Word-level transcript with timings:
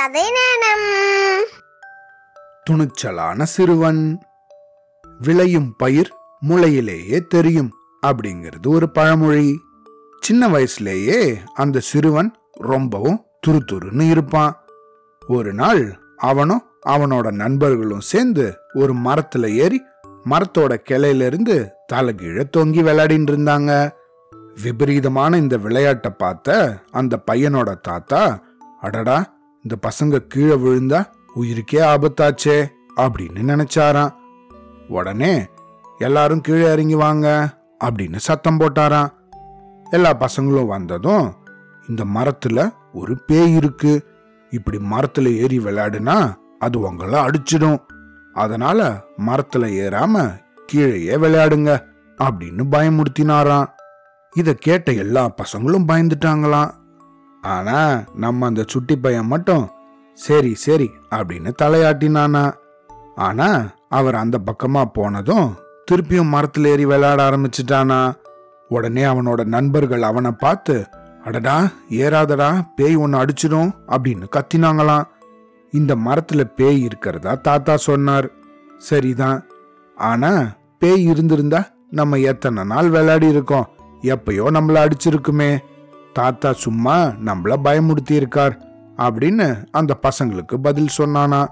கதை 0.00 0.22
நேரம். 0.22 1.44
துணிச்சலான 2.70 3.42
சிறுவன். 3.42 4.22
விளையும் 5.18 5.74
பயிர் 5.76 6.14
முளையிலேயே 6.48 7.26
தெரியும் 7.26 7.70
அப்படிங்கிறது 8.06 8.66
ஒரு 8.66 8.90
பழமொழி. 8.90 9.60
சின்ன 10.20 10.48
வயசுலேயே 10.48 11.38
அந்த 11.54 11.80
சிறுவன் 11.80 12.34
ரொம்பவும் 12.52 13.24
துருதுருன்னு 13.46 14.10
இருப்பான். 14.10 14.64
ஒரு 15.26 15.54
நாள் 15.54 15.98
அவனும் 16.16 16.62
அவனோட 16.86 17.30
நண்பர்களும் 17.30 18.00
சேர்ந்து 18.00 18.54
ஒரு 18.72 18.94
மரத்துல 18.94 19.54
ஏறி 19.54 19.82
மரத்தோட 20.30 20.76
கிளையிலிருந்து 20.90 21.68
தலைகீழ 21.92 22.44
தொங்கி 22.56 22.82
விளையாடிட்டு 22.82 23.34
இருந்தாங்க. 23.34 23.90
விபரீதமான 24.62 25.36
இந்த 25.36 25.56
விளையாட்டை 25.56 26.10
பார்த்த 26.10 26.78
அந்த 26.90 27.22
பையனோட 27.30 27.80
தாத்தா 27.80 28.40
அடடா 28.80 29.38
இந்த 29.62 29.88
பசங்க 29.88 30.26
கீழே 30.26 30.54
விழுந்தா 30.54 31.04
உயிருக்கே 31.36 31.80
ஆபத்தாச்சே 31.82 32.66
அப்படின்னு 32.96 33.40
நினைச்சாராம். 33.40 34.14
உடனே 34.88 35.46
எல்லாரும் 35.98 36.40
கீழே 36.40 36.72
இறங்கி 36.72 36.94
வாங்க 36.94 37.48
அப்படின்னு 37.84 38.16
சத்தம் 38.16 38.60
போட்டாராம். 38.60 39.12
எல்லா 39.90 40.16
பசங்களும் 40.16 40.66
வந்ததும் 40.66 41.34
இந்த 41.88 42.04
மரத்துல 42.14 42.72
ஒரு 42.92 43.20
பேய் 43.26 43.54
இருக்கு. 43.54 44.06
இப்படி 44.50 44.78
மரத்துல 44.78 45.36
ஏறி 45.36 45.58
விளையாடுனா 45.58 46.34
அது 46.58 46.80
உங்களை 46.80 47.20
அடிச்சிடும். 47.20 47.78
அதனால 48.34 49.04
மரத்துல 49.26 49.66
ஏறாம 49.80 50.40
கீழேயே 50.66 51.16
விளையாடுங்க 51.16 51.82
அப்படின்னு 52.18 52.64
பயமுறுத்தினாராம். 52.70 53.66
இத 54.34 54.54
கேட்ட 54.54 54.92
எல்லா 54.92 55.34
பசங்களும் 55.42 55.84
பயந்துட்டாங்களாம். 55.88 56.70
ஆனா 57.40 58.02
நம்ம 58.14 58.46
அந்த 58.46 58.64
சுட்டி 58.66 58.96
பையன் 58.96 59.26
மட்டும் 59.26 59.70
சரி 60.14 60.54
சரி 60.54 60.90
அப்படின்னு 61.10 61.52
தலையாட்டினானா. 61.62 62.54
ஆனா 63.14 63.62
அவர் 63.88 64.14
அந்த 64.14 64.40
பக்கமா 64.46 64.84
போனதும் 64.84 65.54
திருப்பியும் 65.90 66.32
மரத்துல 66.32 66.66
ஏறி 66.66 66.84
விளையாட 66.84 67.30
ஆரம்பிச்சிட்டானா. 67.30 68.14
உடனே 68.68 69.02
அவனோட 69.02 69.44
நண்பர்கள் 69.44 70.02
அவனை 70.02 70.30
பார்த்து 70.30 70.86
அடடா 71.24 71.68
ஏறாதடா 71.90 72.66
பேய் 72.76 72.94
ஒன்று 72.94 73.18
அடிச்சிடும் 73.18 73.72
அப்படின்னு 73.88 74.22
கத்தினாங்களாம். 74.36 75.04
இந்த 75.70 75.96
மரத்துல 75.96 76.44
பேய் 76.56 76.82
இருக்கிறதா 76.82 77.34
தாத்தா 77.34 77.76
சொன்னார். 77.76 78.30
சரிதான். 78.78 79.44
ஆனா 79.96 80.46
பேய் 80.78 81.04
இருந்திருந்தா 81.04 81.66
நம்ம 81.90 82.16
எத்தனை 82.16 82.64
நாள் 82.64 82.88
விளையாடி 82.88 83.28
இருக்கோம்? 83.28 83.68
எப்பயோ 84.02 84.44
நம்மள 84.50 84.86
அடிச்சிருக்குமே. 84.86 85.58
தாத்தா 86.12 86.52
சும்மா 86.52 86.96
நம்மள 87.24 87.56
பயமுறுத்தி 87.64 88.10
இருக்கார் 88.10 88.54
அப்படின்னு 88.98 89.64
அந்த 89.70 89.98
பசங்களுக்கு 90.02 90.54
பதில் 90.56 90.96
சொன்னானா. 90.98 91.46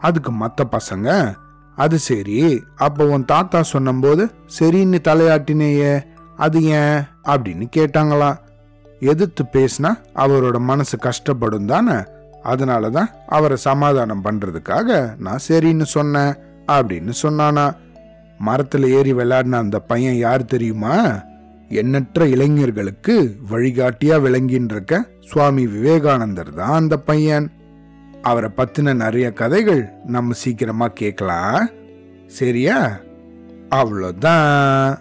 அதுக்கு 0.00 0.30
மற்ற 0.32 0.68
பசங்க 0.70 1.34
அது 1.76 1.98
சரி 1.98 2.62
அப்போ 2.76 3.04
உன் 3.06 3.24
தாத்தா 3.24 3.62
சொன்னபோது 3.62 4.30
சரின்னு 4.58 4.98
தலையாட்டினேயே 5.08 6.04
அது 6.36 6.62
ஏன்? 6.62 7.02
அப்படின்னு 7.24 7.68
கேட்டாங்களாம் 7.76 8.38
எதிர்த்து 9.00 9.44
பேசினா 9.52 9.90
அவரோட 10.14 10.58
மனசு 10.58 10.98
கஷ்டப்படும் 11.02 11.64
தானே 11.64 11.96
அதனால 12.42 12.90
தான் 12.90 13.08
அவரை 13.26 13.56
சமாதானம் 13.56 14.24
பண்றதுக்காக 14.24 15.14
நான் 15.18 15.44
சரின்னு 15.48 15.82
சொன்னேன் 15.82 16.34
அப்படின்னு 16.66 17.12
சொன்னானா. 17.22 17.74
மரத்தில் 18.38 18.88
ஏறி 18.88 19.12
விளையாடின 19.12 19.58
அந்த 19.58 19.78
பையன் 19.80 20.16
யார் 20.16 20.44
தெரியுமா? 20.44 20.94
எண்ணற்ற 21.72 22.28
இளைஞர்களுக்கு 22.28 23.36
வழிகாட்டியா 23.50 24.18
விளங்கின்னு 24.18 24.70
இருக்க 24.70 25.06
சுவாமி 25.20 25.66
விவேகானந்தர் 25.66 26.54
தான் 26.54 26.70
அந்த 26.70 26.96
பையன். 26.96 27.50
அவரை 28.22 28.50
பத்தின 28.56 28.94
நிறைய 28.94 29.32
கதைகள் 29.32 29.88
நம்ம 30.06 30.32
சீக்கிரமா 30.32 30.86
கேட்கலாம். 30.86 31.68
சரியா? 32.26 33.00
அவ்வளோதான். 33.70 34.98